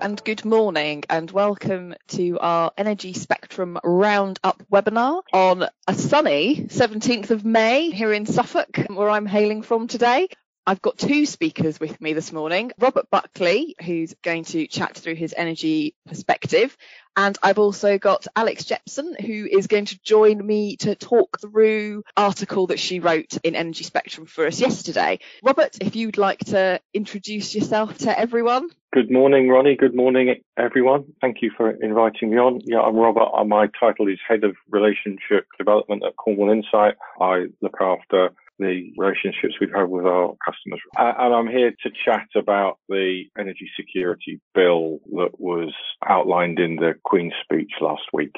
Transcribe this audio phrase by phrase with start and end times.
[0.00, 7.30] And good morning and welcome to our Energy Spectrum Roundup webinar on a sunny 17th
[7.30, 10.28] of May here in Suffolk where I'm hailing from today.
[10.66, 12.72] I've got two speakers with me this morning.
[12.78, 16.74] Robert Buckley, who's going to chat through his energy perspective.
[17.16, 22.02] And I've also got Alex Jepson, who is going to join me to talk through
[22.16, 25.20] article that she wrote in Energy Spectrum for us yesterday.
[25.42, 28.70] Robert, if you'd like to introduce yourself to everyone.
[28.94, 29.74] Good morning, Ronnie.
[29.74, 31.04] Good morning, everyone.
[31.20, 32.60] Thank you for inviting me on.
[32.62, 33.28] Yeah, I'm Robert.
[33.36, 36.94] Uh, my title is Head of Relationship Development at Cornwall Insight.
[37.20, 38.28] I look after
[38.60, 40.80] the relationships we've had with our customers.
[40.96, 45.74] Uh, and I'm here to chat about the energy security bill that was
[46.08, 48.36] outlined in the Queen's speech last week.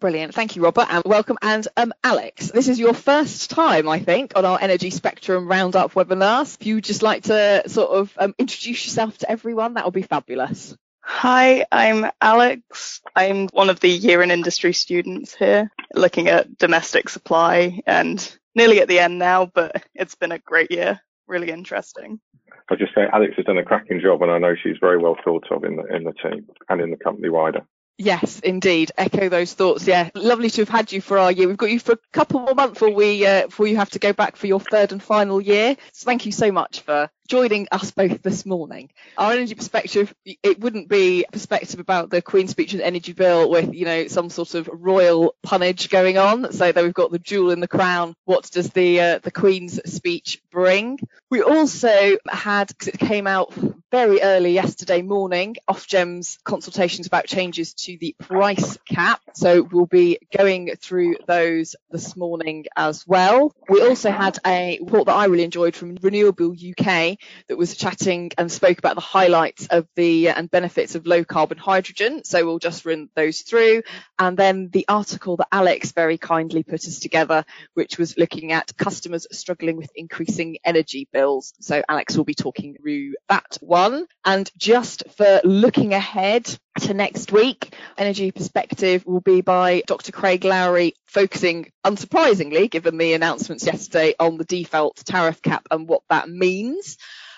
[0.00, 0.34] Brilliant.
[0.34, 1.38] Thank you, Robert, and welcome.
[1.42, 5.92] And um, Alex, this is your first time, I think, on our Energy Spectrum Roundup
[5.94, 6.56] webinars.
[6.60, 10.02] If you'd just like to sort of um, introduce yourself to everyone, that would be
[10.02, 10.76] fabulous.
[11.00, 13.00] Hi, I'm Alex.
[13.14, 18.80] I'm one of the year in industry students here, looking at domestic supply and nearly
[18.80, 21.00] at the end now, but it's been a great year.
[21.26, 22.20] Really interesting.
[22.70, 25.16] I'll just say Alex has done a cracking job, and I know she's very well
[25.24, 27.62] thought of in the in the team and in the company wider.
[28.04, 28.90] Yes, indeed.
[28.98, 29.86] Echo those thoughts.
[29.86, 31.46] Yeah, lovely to have had you for our year.
[31.46, 34.00] We've got you for a couple more months before we uh, before you have to
[34.00, 35.76] go back for your third and final year.
[35.92, 38.90] So thank you so much for joining us both this morning.
[39.16, 43.74] Our energy perspective, it wouldn't be perspective about the Queen's speech and energy bill with,
[43.74, 46.52] you know, some sort of royal punnage going on.
[46.52, 48.14] So that we've got the jewel in the crown.
[48.24, 50.98] What does the uh, the Queen's speech bring?
[51.30, 53.52] We also had, because it came out
[53.92, 59.20] very early yesterday morning, Ofgem's consultations about changes to the price cap.
[59.34, 63.54] So we'll be going through those this morning as well.
[63.68, 67.11] We also had a report that I really enjoyed from Renewable UK
[67.48, 71.24] that was chatting and spoke about the highlights of the uh, and benefits of low
[71.24, 72.24] carbon hydrogen.
[72.24, 73.82] So we'll just run those through.
[74.18, 78.76] And then the article that Alex very kindly put us together, which was looking at
[78.76, 81.54] customers struggling with increasing energy bills.
[81.60, 84.06] So Alex will be talking through that one.
[84.24, 86.48] And just for looking ahead,
[86.80, 87.74] to next week.
[87.98, 90.12] Energy Perspective will be by Dr.
[90.12, 96.02] Craig Lowrey, focusing, unsurprisingly, given the announcements yesterday, on the default tariff cap and what
[96.08, 96.96] that means.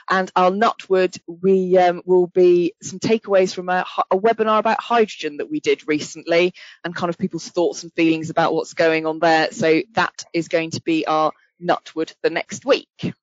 [0.09, 5.39] And our Nutwood, we um, will be some takeaways from a, a, webinar about hydrogen
[5.39, 6.55] that we did recently
[6.85, 9.51] and kind of people's thoughts and feelings about what's going on there.
[9.53, 11.33] So that is going to be our
[11.63, 13.15] Nutwood the next week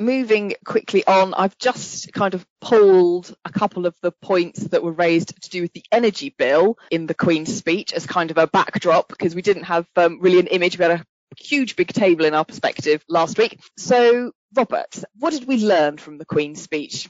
[0.00, 4.92] moving quickly on, I've just kind of pulled a couple of the points that were
[4.92, 8.46] raised to do with the energy bill in the Queen's speech as kind of a
[8.46, 10.78] backdrop because we didn't have um, really an image.
[10.78, 11.04] We had a
[11.38, 13.60] huge big table in our perspective last week.
[13.76, 17.08] So, Robert, what did we learn from the Queen's speech?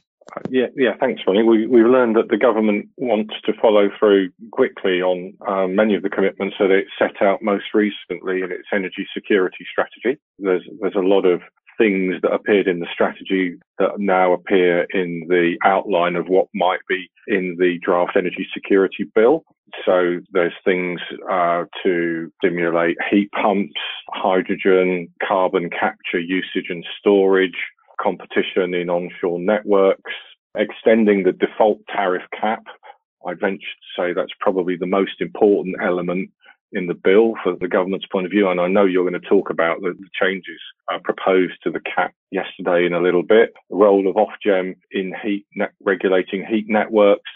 [0.51, 0.97] Yeah, yeah.
[0.99, 1.45] Thanks, Ronnie.
[1.45, 6.03] We, we've learned that the government wants to follow through quickly on um, many of
[6.03, 10.21] the commitments that it set out most recently in its energy security strategy.
[10.39, 11.43] There's there's a lot of
[11.79, 16.81] things that appeared in the strategy that now appear in the outline of what might
[16.89, 19.45] be in the draft energy security bill.
[19.85, 21.01] So there's things
[21.31, 27.59] uh, to stimulate heat pumps, hydrogen, carbon capture usage and storage,
[28.01, 30.13] competition in onshore networks,
[30.57, 32.63] extending the default tariff cap.
[33.27, 36.31] I venture to say that's probably the most important element
[36.73, 38.49] in the bill for the government's point of view.
[38.49, 40.61] And I know you're going to talk about the, the changes
[40.93, 43.55] uh, proposed to the cap yesterday in a little bit.
[43.71, 47.31] The role of Ofgem in heat net, regulating heat networks,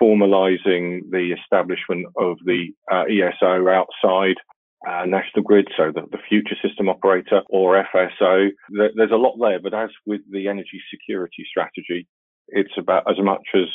[0.00, 4.36] formalising the establishment of the uh, ESO outside
[4.88, 8.50] uh, National Grid, so the, the, future system operator or FSO.
[8.70, 12.06] There's a lot there, but as with the energy security strategy,
[12.48, 13.66] it's about as much as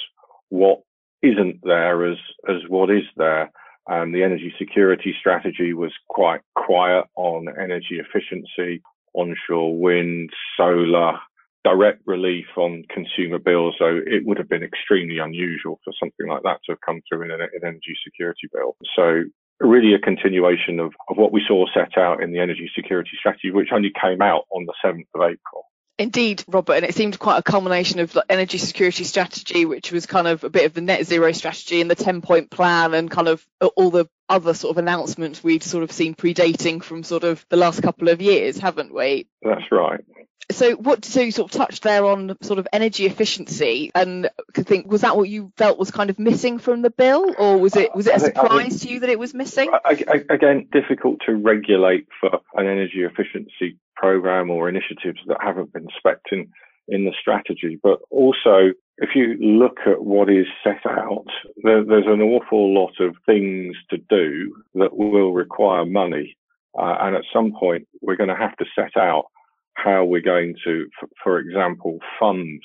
[0.50, 0.80] what
[1.22, 2.18] isn't there as
[2.48, 3.52] as what is there.
[3.90, 8.82] Um, the energy security strategy was quite quiet on energy efficiency,
[9.14, 11.20] onshore wind, solar,
[11.64, 13.76] direct relief on consumer bills.
[13.78, 17.24] So it would have been extremely unusual for something like that to have come through
[17.24, 18.76] in an, an energy security bill.
[18.96, 19.24] So
[19.60, 23.52] really a continuation of, of what we saw set out in the energy security strategy,
[23.52, 25.66] which only came out on the 7th of April.
[26.02, 30.08] Indeed, Robert, and it seemed quite a culmination of like, energy security strategy, which was
[30.08, 33.12] kind of a bit of the net zero strategy and the 10 point plan and
[33.12, 33.46] kind of
[33.76, 37.56] all the other sort of announcements we'd sort of seen predating from sort of the
[37.56, 39.28] last couple of years, haven't we?
[39.44, 40.04] That's right.
[40.50, 44.28] So what so you sort of touched there on sort of energy efficiency and
[44.58, 47.58] I think was that what you felt was kind of missing from the bill or
[47.58, 49.70] was it was it a surprise think, to you that it was missing?
[49.72, 55.74] I, I, again, difficult to regulate for an energy efficiency program or initiatives that haven't
[55.74, 56.48] been spec in,
[56.88, 61.26] in the strategy, but also if you look at what is set out,
[61.64, 66.38] there, there's an awful lot of things to do that will require money.
[66.78, 69.26] Uh, and at some point, we're going to have to set out
[69.74, 72.62] how we're going to, for, for example, fund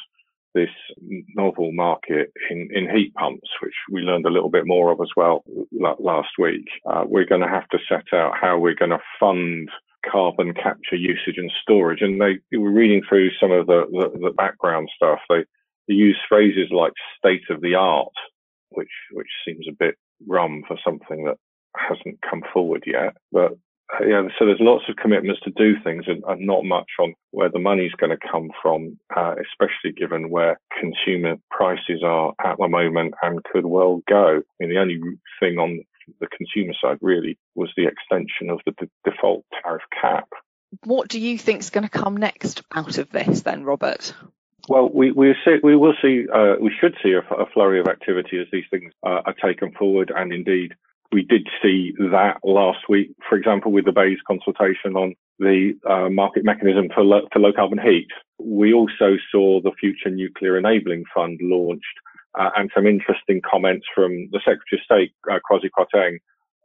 [0.54, 0.70] this
[1.34, 5.10] novel market in, in heat pumps, which we learned a little bit more of as
[5.16, 5.44] well
[5.98, 6.66] last week.
[6.90, 9.68] Uh, we're going to have to set out how we're going to fund
[10.10, 12.02] carbon capture usage and storage.
[12.02, 15.20] And they, they were reading through some of the, the, the background stuff.
[15.28, 15.44] They,
[15.88, 18.12] they use phrases like state of the art,
[18.70, 21.36] which, which seems a bit rum for something that
[21.76, 23.16] hasn't come forward yet.
[23.32, 23.52] But
[24.04, 27.48] yeah, so there's lots of commitments to do things and, and not much on where
[27.48, 32.68] the money's going to come from, uh, especially given where consumer prices are at the
[32.68, 34.38] moment and could well go.
[34.38, 35.00] I mean, the only
[35.40, 35.84] thing on
[36.20, 40.28] the consumer side really was the extension of the d- default tariff cap.
[40.84, 44.14] What do you think is going to come next out of this then, Robert?
[44.68, 47.86] Well, we we, see, we will see, uh, we should see a, a, flurry of
[47.86, 50.72] activity as these things uh, are taken forward, and indeed
[51.12, 56.08] we did see that last week, for example, with the BEIS consultation on the uh,
[56.10, 58.08] market mechanism for, lo- for low carbon heat.
[58.38, 61.84] We also saw the Future Nuclear Enabling Fund launched
[62.38, 66.18] uh, and some interesting comments from the Secretary of State, uh, Kwasi Kwarteng,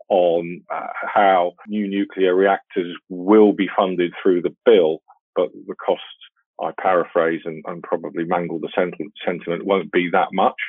[0.10, 5.02] on uh, how new nuclear reactors will be funded through the bill,
[5.36, 6.06] but the costs,
[6.62, 10.60] I paraphrase and, and probably mangle the sentiment, sentiment, won't be that much.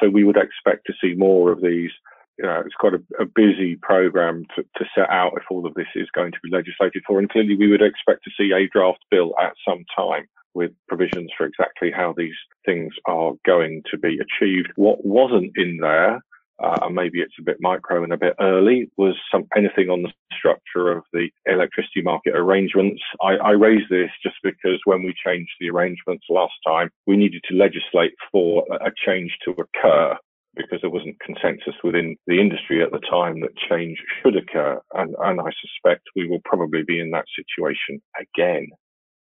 [0.00, 1.90] So we would expect to see more of these
[2.38, 5.74] you know, it's quite a, a busy program to, to, set out if all of
[5.74, 7.18] this is going to be legislated for.
[7.18, 11.30] And clearly we would expect to see a draft bill at some time with provisions
[11.36, 12.34] for exactly how these
[12.64, 14.68] things are going to be achieved.
[14.76, 16.20] What wasn't in there,
[16.62, 20.02] uh, and maybe it's a bit micro and a bit early, was some anything on
[20.02, 23.02] the structure of the electricity market arrangements.
[23.20, 27.42] I, I raised this just because when we changed the arrangements last time, we needed
[27.48, 30.16] to legislate for a change to occur
[30.54, 34.78] because there wasn't consensus within the industry at the time that change should occur.
[34.94, 38.68] And, and I suspect we will probably be in that situation again.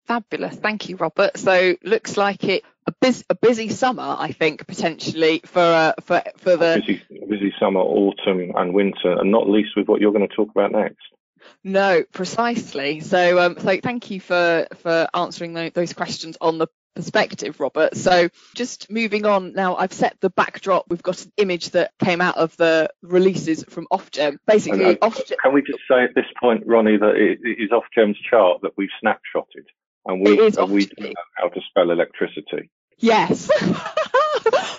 [0.09, 0.57] Fabulous.
[0.57, 1.37] Thank you, Robert.
[1.37, 6.23] So looks like it a, busy, a busy summer, I think, potentially for uh, for
[6.39, 10.27] for the busy, busy summer, autumn, and winter, and not least with what you're going
[10.27, 11.07] to talk about next.
[11.63, 13.01] No, precisely.
[13.01, 17.95] So, um, so thank you for for answering those questions on the perspective, Robert.
[17.95, 20.87] So just moving on now, I've set the backdrop.
[20.89, 24.39] We've got an image that came out of the releases from Ofgem.
[24.47, 25.35] Basically, uh, Ofgem.
[25.43, 28.89] Can we just say at this point, Ronnie, that it is Ofgem's chart that we've
[29.05, 29.67] snapshotted,
[30.07, 32.71] and we and we know how to spell electricity.
[32.99, 33.49] Yes.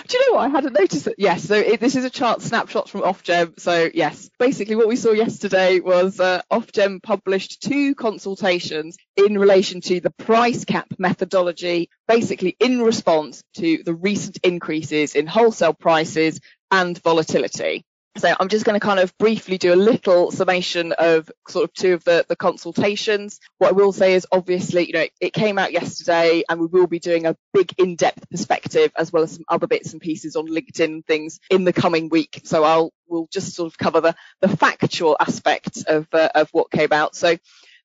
[0.10, 0.48] Do you know what?
[0.48, 1.16] I hadn't noticed it.
[1.20, 3.60] Yes, so it, this is a chart snapshot from Ofgem.
[3.60, 9.82] So yes, basically what we saw yesterday was uh, Ofgem published two consultations in relation
[9.82, 16.40] to the price cap methodology, basically in response to the recent increases in wholesale prices
[16.72, 17.86] and volatility.
[18.18, 21.74] So I'm just going to kind of briefly do a little summation of sort of
[21.74, 23.40] two of the, the consultations.
[23.60, 26.88] What I will say is obviously, you know, it came out yesterday and we will
[26.88, 30.48] be doing a big in-depth perspective as well as some other bits and pieces on
[30.48, 32.42] LinkedIn things in the coming week.
[32.44, 36.72] So I'll, we'll just sort of cover the, the factual aspects of, uh, of what
[36.72, 37.16] came out.
[37.16, 37.38] So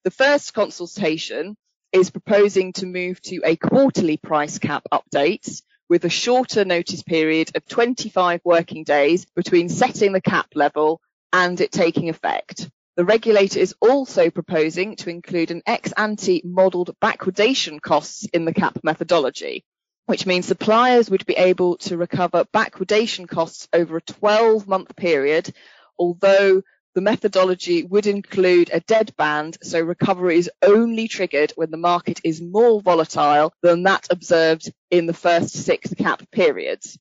[0.04, 1.56] the first consultation
[1.92, 7.50] is proposing to move to a quarterly price cap update with a shorter notice period
[7.56, 11.00] of 25 working days between setting the cap level
[11.32, 12.70] and it taking effect.
[12.96, 18.54] The regulator is also proposing to include an ex ante modelled backwardation costs in the
[18.54, 19.64] cap methodology,
[20.06, 25.52] which means suppliers would be able to recover backwardation costs over a 12 month period,
[25.98, 26.62] although
[26.94, 32.20] the methodology would include a dead band, so recovery is only triggered when the market
[32.22, 36.96] is more volatile than that observed in the first six cap periods.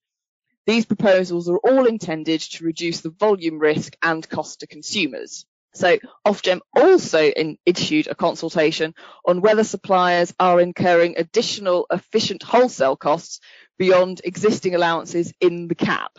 [0.65, 5.45] These proposals are all intended to reduce the volume risk and cost to consumers.
[5.75, 8.95] So Ofgem also in, issued a consultation
[9.25, 13.39] on whether suppliers are incurring additional efficient wholesale costs
[13.77, 16.17] beyond existing allowances in the cap.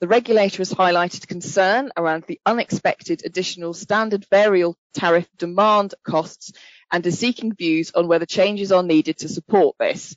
[0.00, 6.52] The regulator has highlighted concern around the unexpected additional standard variable tariff demand costs
[6.90, 10.16] and is seeking views on whether changes are needed to support this.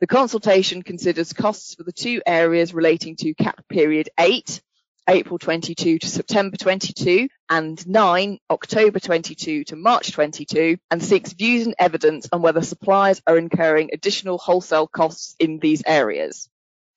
[0.00, 4.62] The consultation considers costs for the two areas relating to cap period 8,
[5.08, 11.66] April 22 to September 22, and 9, October 22 to March 22, and seeks views
[11.66, 16.48] and evidence on whether suppliers are incurring additional wholesale costs in these areas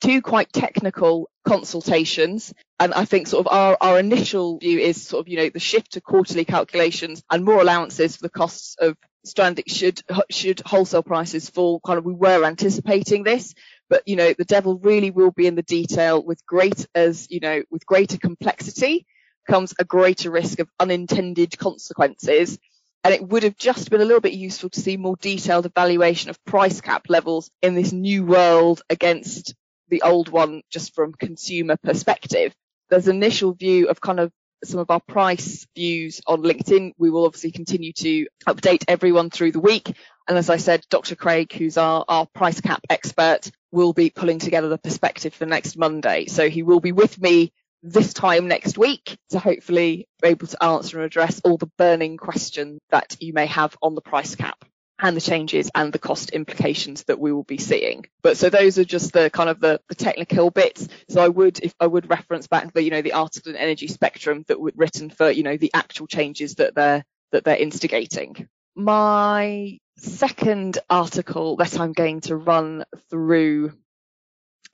[0.02, 2.54] two quite technical consultations.
[2.80, 5.60] And I think sort of our, our initial view is sort of, you know, the
[5.60, 11.04] shift to quarterly calculations and more allowances for the costs of stranding should, should wholesale
[11.04, 13.54] prices fall kind of, we were anticipating this,
[13.88, 17.40] but you know, the devil really will be in the detail with great as, you
[17.40, 19.06] know, with greater complexity
[19.48, 22.58] comes a greater risk of unintended consequences.
[23.04, 26.30] And it would have just been a little bit useful to see more detailed evaluation
[26.30, 29.56] of price cap levels in this new world against
[29.92, 32.54] the old one, just from consumer perspective.
[32.90, 34.32] There's initial view of kind of
[34.64, 36.94] some of our price views on LinkedIn.
[36.98, 39.96] We will obviously continue to update everyone through the week.
[40.28, 41.16] And as I said, Dr.
[41.16, 45.78] Craig, who's our, our price cap expert, will be pulling together the perspective for next
[45.78, 46.26] Monday.
[46.28, 47.52] So he will be with me
[47.84, 52.18] this time next week to hopefully be able to answer and address all the burning
[52.18, 54.64] questions that you may have on the price cap
[55.02, 58.06] and the changes and the cost implications that we will be seeing.
[58.22, 60.88] But so those are just the kind of the, the technical bits.
[61.10, 63.88] So I would, if I would reference back the, you know, the article in Energy
[63.88, 68.48] Spectrum that was written for, you know, the actual changes that they're, that they're instigating.
[68.76, 73.74] My second article that I'm going to run through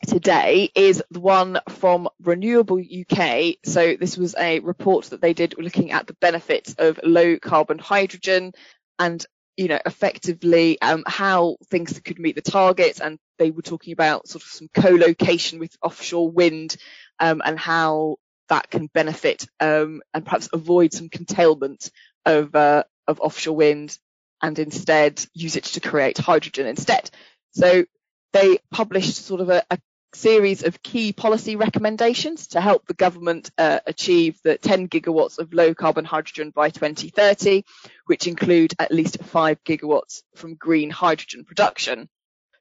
[0.06, 3.56] today is the one from Renewable UK.
[3.66, 7.80] So this was a report that they did looking at the benefits of low carbon
[7.80, 8.52] hydrogen
[9.00, 9.26] and
[9.58, 14.28] you know effectively um, how things could meet the targets and they were talking about
[14.28, 16.78] sort of some co-location with offshore wind
[17.20, 18.18] um, and how
[18.50, 21.92] that can benefit um, and perhaps avoid some curtailment
[22.26, 23.98] of uh, of offshore wind
[24.42, 27.10] and instead use it to create hydrogen instead.
[27.52, 27.86] So
[28.34, 29.80] they published sort of a, a
[30.14, 35.54] series of key policy recommendations to help the government uh, achieve the 10 gigawatts of
[35.54, 37.64] low carbon hydrogen by 2030,
[38.06, 42.10] which include at least 5 gigawatts from green hydrogen production.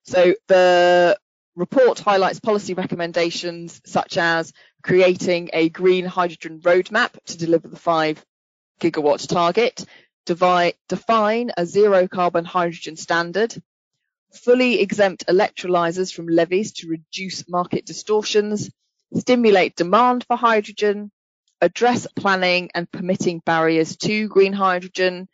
[0.04, 1.18] So the
[1.54, 8.24] report highlights policy recommendations such as creating a green hydrogen roadmap to deliver the 5
[8.80, 9.84] gigawatt target,
[10.26, 13.54] define a zero carbon hydrogen standard,
[14.36, 18.70] fully exempt electrolyzers from levies to reduce market distortions,
[19.14, 21.10] stimulate demand for hydrogen,
[21.60, 25.28] address planning and permitting barriers to green hydrogen,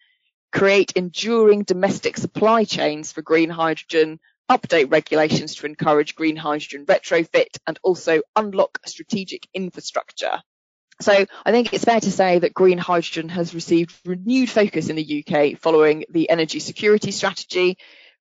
[0.53, 7.59] create enduring domestic supply chains for green hydrogen, update regulations to encourage green hydrogen retrofit,
[7.67, 10.43] and also unlock strategic infrastructure.
[11.01, 14.97] So I think it's fair to say that green hydrogen has received renewed focus in
[14.97, 17.79] the UK following the energy security strategy,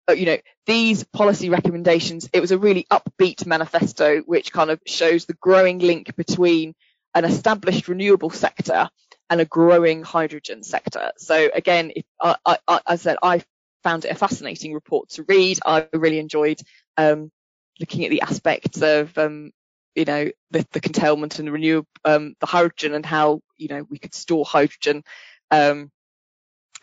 [0.09, 5.25] you know, these policy recommendations, it was a really upbeat manifesto, which kind of shows
[5.25, 6.73] the growing link between
[7.13, 8.89] an established renewable sector
[9.29, 11.11] and a growing hydrogen sector.
[11.17, 13.43] So again, if, I, I, I said, I
[13.83, 15.59] found it a fascinating report to read.
[15.65, 16.59] I really enjoyed
[16.97, 17.31] um,
[17.79, 19.51] looking at the aspects of, um,
[19.95, 23.85] you know, the, the curtailment and the renewable, um, the hydrogen and how, you know,
[23.89, 25.03] we could store hydrogen
[25.49, 25.91] um,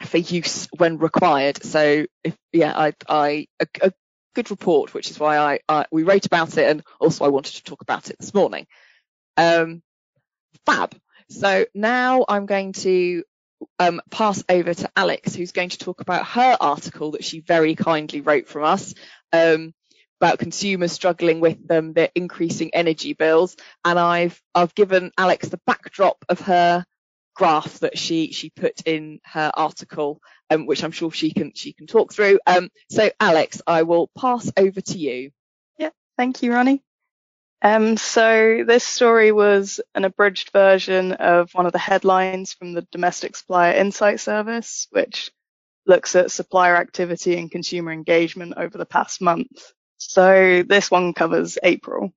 [0.02, 1.62] for use when required.
[1.62, 3.92] So if yeah, I, I a, a
[4.34, 7.54] good report, which is why I, I, we wrote about it, and also I wanted
[7.56, 8.66] to talk about it this morning.
[9.36, 9.82] Um,
[10.66, 10.94] fab.
[11.30, 13.22] So now I'm going to
[13.78, 17.74] um, pass over to Alex, who's going to talk about her article that she very
[17.74, 18.94] kindly wrote from us.
[19.32, 19.74] Um,
[20.20, 25.60] about consumers struggling with um, their increasing energy bills, and I've I've given Alex the
[25.64, 26.84] backdrop of her
[27.38, 31.72] graph that she she put in her article, um, which I'm sure she can she
[31.72, 32.40] can talk through.
[32.46, 35.30] Um, so Alex, I will pass over to you.
[35.78, 36.82] Yeah, thank you, Ronnie.
[37.62, 42.86] Um, so this story was an abridged version of one of the headlines from the
[42.92, 45.30] Domestic Supplier Insight Service, which
[45.86, 49.72] looks at supplier activity and consumer engagement over the past month.
[49.96, 52.12] So this one covers April.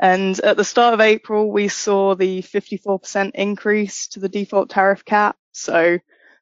[0.00, 5.04] And at the start of April, we saw the 54% increase to the default tariff
[5.04, 5.36] cap.
[5.52, 5.98] So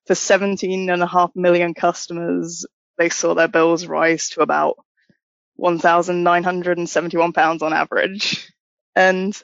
[0.07, 2.67] for 17.5 million customers,
[2.99, 4.77] they saw their bills rise to about
[5.61, 8.53] £1,971 on average.
[8.97, 9.41] And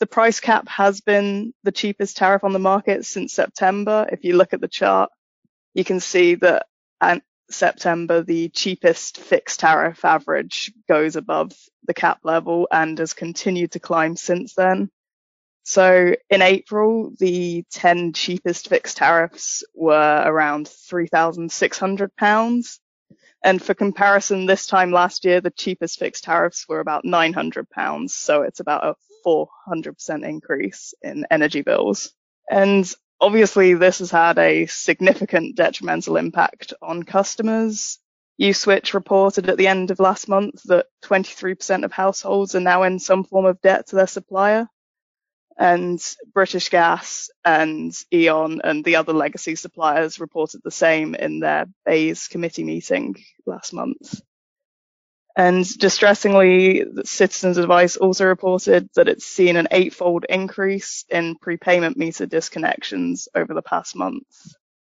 [0.00, 4.06] the price cap has been the cheapest tariff on the market since September.
[4.10, 5.10] If you look at the chart,
[5.74, 6.66] you can see that
[7.54, 11.52] September, the cheapest fixed tariff average goes above
[11.86, 14.90] the cap level and has continued to climb since then.
[15.64, 22.78] So in April, the 10 cheapest fixed tariffs were around £3,600.
[23.44, 28.10] And for comparison, this time last year, the cheapest fixed tariffs were about £900.
[28.10, 28.94] So it's about a
[29.26, 32.12] 400% increase in energy bills.
[32.50, 32.92] And
[33.22, 38.00] Obviously, this has had a significant detrimental impact on customers.
[38.40, 42.98] Uswitch reported at the end of last month that 23% of households are now in
[42.98, 44.66] some form of debt to their supplier.
[45.56, 46.02] And
[46.34, 52.26] British Gas and E.ON and the other legacy suppliers reported the same in their BEIS
[52.26, 53.14] committee meeting
[53.46, 54.20] last month.
[55.34, 62.26] And distressingly, Citizens Advice also reported that it's seen an eightfold increase in prepayment meter
[62.26, 64.26] disconnections over the past month.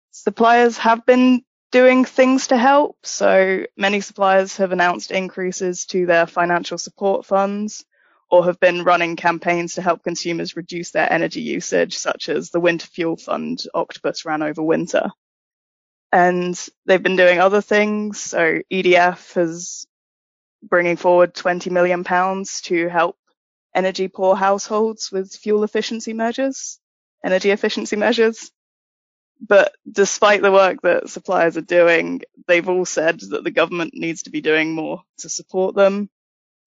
[0.09, 2.97] Suppliers have been doing things to help.
[3.03, 7.85] So many suppliers have announced increases to their financial support funds
[8.29, 12.59] or have been running campaigns to help consumers reduce their energy usage, such as the
[12.59, 15.11] Winter Fuel Fund Octopus ran over winter.
[16.11, 18.19] And they've been doing other things.
[18.19, 19.85] So EDF has
[20.63, 23.17] bringing forward 20 million pounds to help
[23.73, 26.79] energy poor households with fuel efficiency measures,
[27.23, 28.51] energy efficiency measures.
[29.45, 34.23] But despite the work that suppliers are doing, they've all said that the government needs
[34.23, 36.09] to be doing more to support them.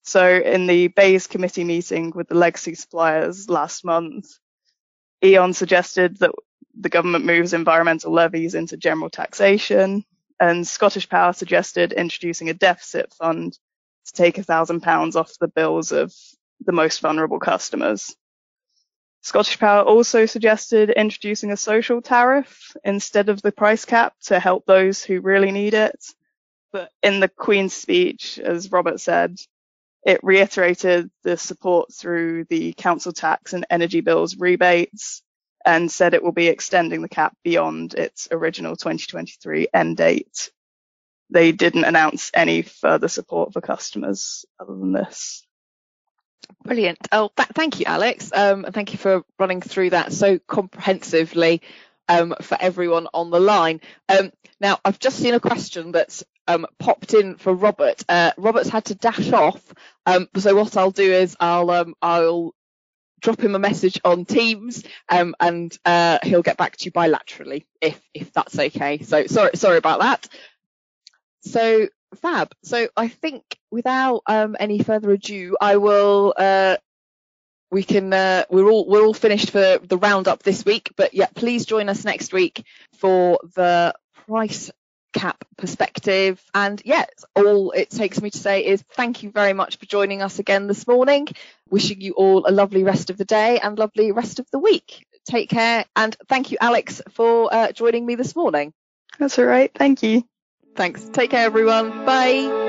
[0.02, 4.26] So in the BEIS committee meeting with the legacy suppliers last month,
[5.24, 6.32] E.ON suggested that
[6.78, 10.04] the government moves environmental levies into general taxation,
[10.40, 13.56] and Scottish Power suggested introducing a deficit fund
[14.06, 16.12] to take a thousand pounds off the bills of
[16.64, 18.14] the most vulnerable customers.
[19.23, 24.66] Scottish Power also suggested introducing a social tariff instead of the price cap to help
[24.66, 26.04] those who really need it.
[26.73, 29.38] But in the Queen's speech, as Robert said,
[30.04, 35.23] it reiterated the support through the council tax and energy bills rebates
[35.64, 40.50] and said it will be extending the cap beyond its original 2023 end date.
[41.34, 45.44] They didn't announce any further support for customers other than this.
[46.64, 46.98] Brilliant.
[47.10, 48.30] Oh, th- thank you, Alex.
[48.32, 51.60] Um, and thank you for running through that so comprehensively
[52.08, 53.80] um, for everyone on the line.
[54.08, 58.04] Um, now, I've just seen a question that's um, popped in for Robert.
[58.08, 59.60] Uh, Robert's had to dash off,
[60.06, 62.54] um, so what I'll do is I'll um, I'll
[63.20, 67.64] drop him a message on Teams, um, and uh, he'll get back to you bilaterally
[67.80, 69.02] if if that's okay.
[69.02, 70.28] So sorry sorry about that.
[71.44, 72.54] So fab.
[72.62, 76.35] So I think without um, any further ado, I will.
[76.37, 76.76] Uh,
[77.70, 78.12] we can.
[78.12, 81.88] Uh, we're all we're all finished for the roundup this week, but yeah, please join
[81.88, 82.64] us next week
[82.98, 83.94] for the
[84.26, 84.70] price
[85.12, 86.42] cap perspective.
[86.54, 90.22] And yeah, all it takes me to say is thank you very much for joining
[90.22, 91.28] us again this morning.
[91.70, 95.07] Wishing you all a lovely rest of the day and lovely rest of the week.
[95.24, 98.74] Take care and thank you, Alex, for uh, joining me this morning.
[99.18, 99.70] That's all right.
[99.74, 100.24] Thank you.
[100.74, 101.08] Thanks.
[101.12, 101.90] Take care, everyone.
[102.04, 102.63] Bye.